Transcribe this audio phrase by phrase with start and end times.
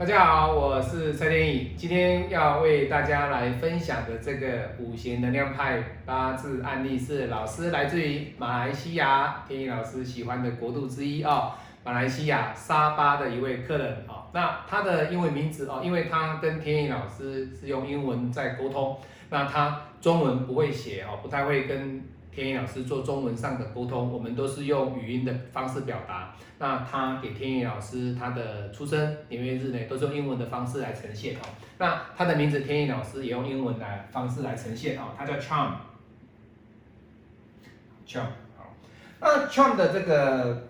[0.00, 11.52] 大家好，我是蔡天宇，今天要为大家来分享的这个五行能量派八字案例是老师来自于马来西亚，天宇老师喜欢的国度之一哦，
[11.84, 14.24] 马来西亚沙巴的一位客人哦。
[14.32, 22.02] 那他的英文名字哦，因为他跟天宇老师是用英文在沟通，那他中文不会写哦，不太会跟。
[22.32, 26.32] 天意老师做中文上的沟通，我们都是用语音的方式表达。
[26.58, 31.40] 那他给天意老师他的出生年月日呢，都是用英文的方式来呈现哦。
[31.78, 38.72] 那他的名字天意老师也用英文来方式来呈现哦，他叫 Charm，Charm 好。
[39.18, 40.68] 那 Charm 的这个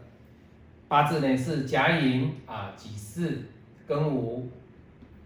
[0.89, 3.45] 八字呢是甲寅啊己巳
[3.87, 4.51] 庚午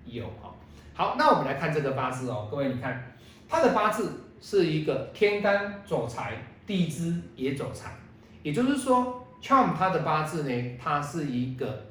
[0.09, 0.57] 酉好。
[0.95, 3.15] 好，那我们来看这个八字哦，各位你看
[3.49, 4.24] 他的八字。
[4.41, 7.93] 是一个天干走财，地支也走财，
[8.43, 11.87] 也就是说，Charm 他的八字呢，它是一个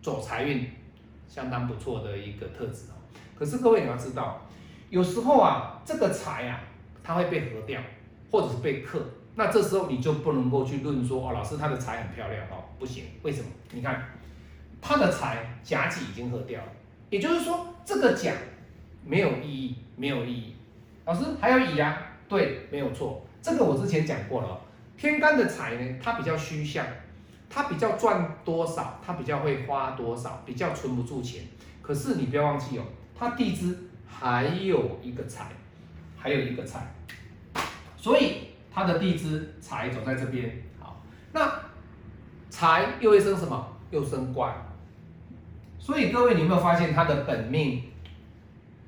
[0.00, 0.70] 走财运
[1.28, 2.94] 相当不错的一个特质哦。
[3.38, 4.46] 可是各位你要知道，
[4.90, 6.60] 有时候啊，这个财啊，
[7.02, 7.80] 它会被合掉，
[8.30, 13.48] 或者是被克，那这时候你就不能够去论说哦，老师他的财很漂亮哦，不行，为什么？
[13.72, 14.02] 你看
[14.80, 16.68] 他的财甲己已经合掉了，
[17.10, 18.32] 也就是说这个甲
[19.04, 20.55] 没有意义，没有意义。
[21.06, 21.96] 老师还有乙啊？
[22.28, 23.24] 对，没有错。
[23.40, 24.60] 这个我之前讲过了。
[24.98, 26.84] 天干的财呢，它比较虚象，
[27.48, 31.44] 它比较赚多少，它比较会花多少，比较存不住钱。
[31.80, 32.82] 可是你不要忘记哦，
[33.16, 35.52] 它地支还有一个财，
[36.16, 36.92] 还有一个财，
[37.96, 40.60] 所以它的地支财走在这边。
[40.80, 41.00] 好，
[41.32, 41.48] 那
[42.50, 43.64] 财又会生什么？
[43.92, 44.52] 又生官。
[45.78, 47.84] 所以各位，你有没有发现它的本命？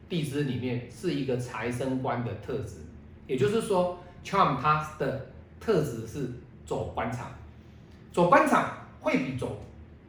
[0.09, 2.77] 地支里面是一个财生官的特质，
[3.27, 5.27] 也就是说，Charm 它的
[5.61, 6.31] 特质是
[6.65, 7.31] 走官场，
[8.13, 9.63] 走官场会比走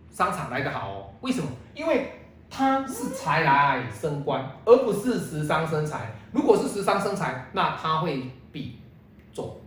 [0.10, 1.10] 商场来得好哦。
[1.22, 1.50] 为什么？
[1.76, 2.12] 因为
[2.50, 6.12] 它是财来生官，而不是食伤生财。
[6.32, 8.78] 如果是食伤生财，那它会比
[9.34, 9.60] 走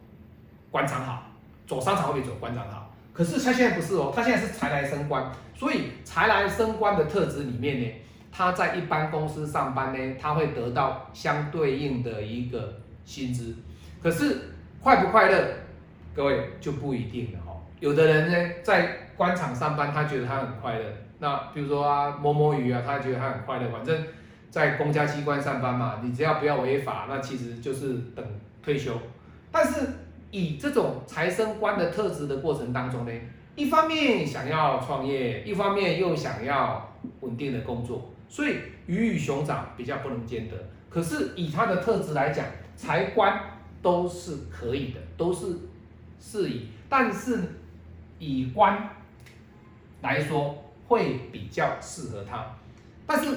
[0.71, 1.25] 官场好，
[1.67, 2.91] 走商场会比走官场好。
[3.13, 7.87] 可是它现在不是哦，它现在是财来生官，所以财来生官的特质里面呢。
[8.33, 13.55] 他在一般公司上班呢，他会得到相对应的一个薪资，
[14.03, 14.39] 可是
[14.81, 15.47] 快不快乐，
[16.15, 17.61] 各位就不一定了哈。
[17.79, 20.85] 有的人呢，在官场上班，他觉得他很快乐。
[21.19, 23.69] 那比如说啊，摸摸鱼啊，他觉得他很快乐。
[23.71, 24.03] 反正，
[24.51, 28.25] 在公家机关上班嘛，你只要不要违法，那其实就是等
[28.63, 28.99] 退休。
[29.53, 29.87] 但是
[30.31, 33.13] 以这种财生官的特质的过程当中呢，
[33.55, 38.11] 一方面想要创业，一方面又想要稳定的工作。
[38.33, 38.57] 所以
[38.87, 40.57] 鱼与熊掌比较不能兼得，
[40.89, 43.39] 可是以他的特质来讲，财官
[43.83, 45.55] 都是可以的，都是
[46.19, 46.69] 适宜。
[46.89, 47.39] 但是
[48.19, 48.89] 以官
[50.01, 52.47] 来说，会比较适合他。
[53.07, 53.37] 但是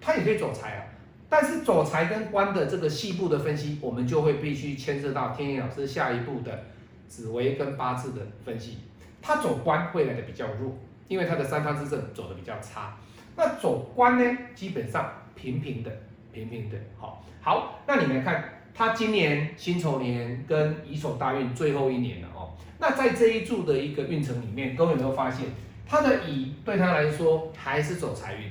[0.00, 0.86] 他也可以走财啊。
[1.28, 6.64] 但是走财跟官的这个细部的分析，我们就会必须牵涉到天野老师下一步的
[7.06, 8.78] 紫微跟八字的分析。
[9.22, 10.76] 他走官会来的比较弱，
[11.06, 12.96] 因为他的三方之正走的比较差。
[13.34, 15.90] 那走官呢，基本上平平的，
[16.32, 18.44] 平平的，好，好，那你们看，
[18.74, 22.50] 他今年辛丑年跟乙丑大运最后一年了哦。
[22.78, 25.46] 那在这一柱的一个运程里面，各位有没有发现，
[25.86, 28.50] 他的乙对他来说还是走财运，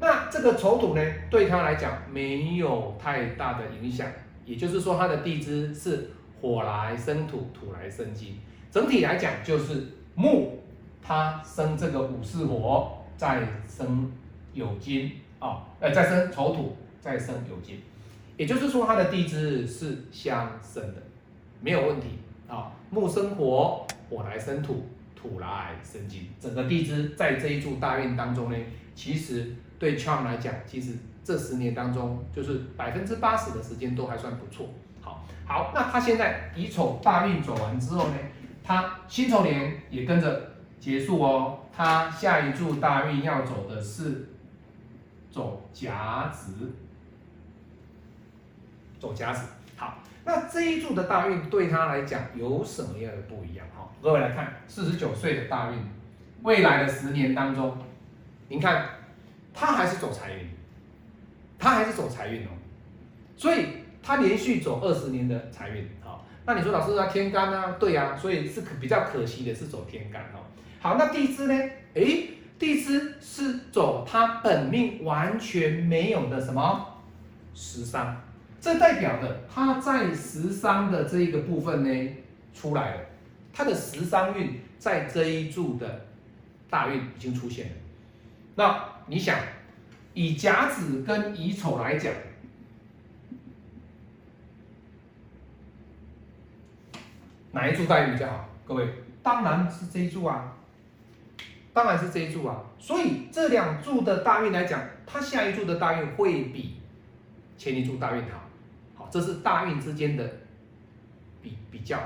[0.00, 4.06] 那这个丑土呢，对他来讲没有太大的影响，
[4.44, 6.10] 也就是说他的地支是
[6.40, 8.38] 火来生土，土来生金，
[8.70, 10.58] 整体来讲就是木，
[11.02, 12.96] 它生这个五四火。
[13.20, 14.10] 再生
[14.54, 17.78] 有金啊，呃，再生丑土，再生有金，
[18.38, 21.02] 也就是说它的地支是相生的，
[21.60, 22.72] 没有问题啊。
[22.88, 28.56] 木生火，火来生土，土来生金，整个地支在这一柱大运当中呢，
[28.94, 34.66] 其实对 Charm 来讲，其实这十年当中，就是百分之八十的时间都还算不错。
[35.02, 38.14] 好，好，那他现在乙丑大运走完之后呢，
[38.64, 40.49] 他辛丑年也跟着。
[40.80, 44.30] 结束哦，他下一柱大运要走的是
[45.30, 46.52] 走甲子，
[48.98, 49.46] 走甲子。
[49.76, 53.66] 好，那这一柱的大运对他来讲有什么样的不一样？
[53.76, 55.78] 哈，各位来看，四十九岁的大运，
[56.42, 57.76] 未来的十年当中，
[58.48, 58.86] 您看
[59.52, 60.48] 他还是走财运，
[61.58, 62.50] 他还是走财运哦，
[63.36, 63.66] 所以
[64.02, 65.86] 他连续走二十年的财运。
[66.02, 67.76] 好，那你说老师他天干呢？
[67.78, 70.40] 对呀，所以是可比较可惜的是走天干哦。
[70.80, 71.54] 好，那地支呢？
[71.92, 77.02] 诶，地支是走他本命完全没有的什么
[77.52, 78.16] 食伤，
[78.60, 82.10] 这代表的他在食伤的这一个部分呢
[82.54, 83.00] 出来了，
[83.52, 86.06] 他的食伤运在这一柱的
[86.70, 87.72] 大运已经出现了。
[88.54, 89.38] 那你想，
[90.14, 92.10] 以甲子跟乙丑来讲，
[97.52, 98.48] 哪一柱大运比较好？
[98.66, 98.88] 各位，
[99.22, 100.56] 当然是这一柱啊，
[101.80, 102.62] 当然是这一柱啊。
[102.78, 106.76] 所以这两柱的大运来讲，它下一柱的大运会比
[107.56, 108.42] 前一柱大运好。
[108.94, 110.30] 好，这是大运之间的
[111.40, 111.98] 比比较。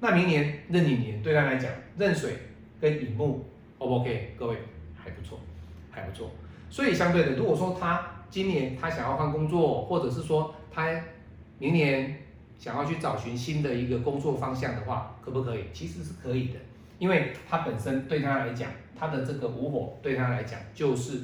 [0.00, 2.36] 那明年壬寅年对他来讲，壬水
[2.78, 3.46] 跟乙木
[3.78, 4.34] ，O 不 OK？
[4.38, 4.56] 各位
[4.94, 5.40] 还不错，
[5.90, 6.30] 还不错。
[6.68, 10.90] 所以相对的，如果说他今年他想要换工作，或者是说他
[11.58, 12.18] 明年
[12.58, 15.64] 想要去找寻新的一个工作方向的话，可不可以？
[15.72, 16.58] 其实是可以的，
[17.02, 21.22] 因为他本身对他来讲，他的这个无火对他来讲就是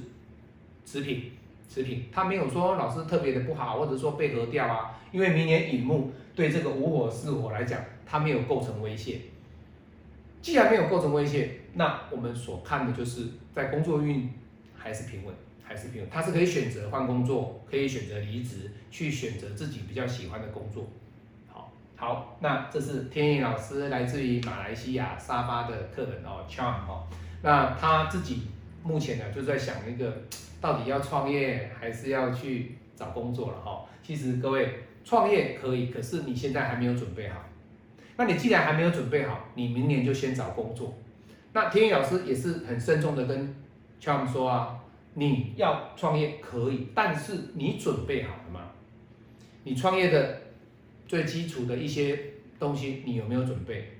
[0.84, 1.30] 持平，
[1.68, 5.00] 持平，他没有说老师特别的不好，或者说被合掉啊。
[5.12, 9.20] 因为明年乙木对这个无火巳火来讲，它没有构成威胁。
[10.42, 14.28] 既然没有构成威胁，那我们所看的就是在工作运。
[14.80, 15.32] 还是平稳，
[15.62, 16.10] 还是平稳。
[16.10, 20.88] 他是可以选择换工作，可以选择离职，去选择自己比较喜欢的工作。
[22.00, 27.02] 好，那这是天意老师来自于马来西亚沙巴的客人哦，Charm 哦。
[27.42, 28.42] 那他自己
[28.84, 30.22] 目前呢，就在想那个
[30.60, 33.84] 到底要创业还是要去找工作了哈。
[34.00, 37.40] 其实各位创业可以，可是你现在还没有准备好。
[38.16, 40.96] 那你既然还没有准备好，你明年就先找工作。
[41.52, 43.52] 那天意老师也是很慎重的跟。
[43.98, 44.78] 像我们说啊，
[45.14, 48.60] 你要创业可以，但是你准备好了吗？
[49.64, 50.40] 你创业的
[51.08, 52.20] 最基础的一些
[52.60, 53.92] 东西，你有没有准备？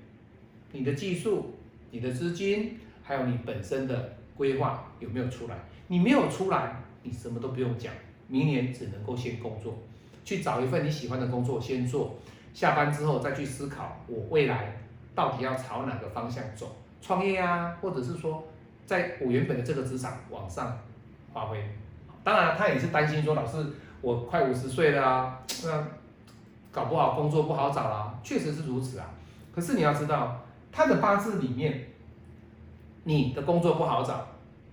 [0.71, 1.55] 你的技术、
[1.91, 5.57] 你的资金，还有你本身的规划有没有出来？
[5.87, 7.91] 你没有出来，你什么都不用讲，
[8.27, 9.77] 明年只能够先工作，
[10.23, 12.15] 去找一份你喜欢的工作先做，
[12.53, 14.77] 下班之后再去思考我未来
[15.13, 18.47] 到底要朝哪个方向走，创业啊，或者是说。
[18.85, 20.75] 在我原本的这个职场往上
[21.31, 21.63] 发挥，
[22.23, 23.63] 当然他也是担心说，老师
[24.01, 25.87] 我快五十岁了啊，那
[26.71, 29.09] 搞不好工作不好找了，确实是如此啊。
[29.53, 30.39] 可是你要知道，
[30.71, 31.87] 他的八字里面，
[33.03, 34.27] 你的工作不好找，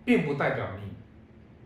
[0.05, 0.93] 并不代表你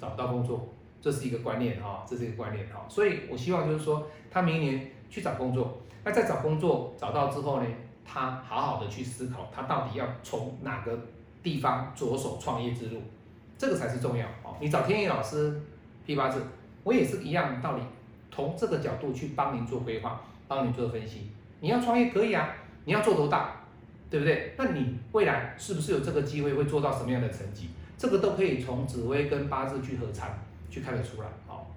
[0.01, 0.69] 找不到工作，
[1.01, 2.85] 这是一个观念哈，这是一个观念哈。
[2.89, 7.67] 所以我希望就是说，他明年去找工作，那在找工作找到之后呢，
[8.05, 10.99] 他好好的去思考，他到底要从哪个。
[11.43, 13.01] 地方着手创业之路，
[13.57, 14.55] 这个才是重要哦。
[14.61, 15.59] 你找天意老师
[16.05, 16.43] 批八字，
[16.85, 17.83] 我也是一样道理，
[18.31, 21.31] 从这个角度去帮您做规划，帮您做分析。
[21.61, 22.55] 你要创业可以啊，
[22.85, 23.53] 你要做多大，
[24.09, 24.55] 对不对？
[24.57, 27.71] 那你未来是不是有这个机会会做到什么样的成绩？
[27.99, 30.31] 这个都可以从紫微跟八字去合参，
[30.71, 31.29] 去看得出来。
[31.47, 31.71] 好，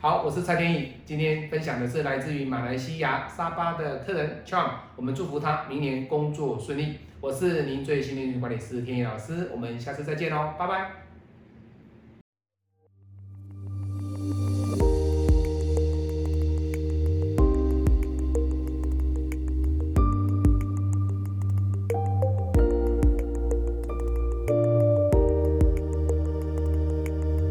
[0.00, 6.98] 好，我是蔡天意，今天分享的是来自于马来西亚沙巴的客人 Charm，我们祝福他明年工作顺利。
[7.20, 11.01] 我是您最新的运营管理师天野老师，我们下次再见喽，拜拜。